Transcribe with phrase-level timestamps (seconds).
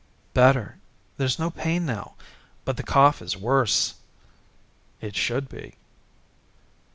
[0.33, 0.79] "Better.
[1.17, 2.15] There's no pain now.
[2.65, 3.93] But the cough is worse."
[4.99, 5.75] "It should be."